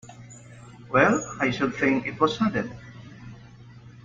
Well 0.89 1.23
I 1.39 1.51
should 1.51 1.75
think 1.75 2.07
it 2.07 2.19
was 2.19 2.35
sudden! 2.35 2.75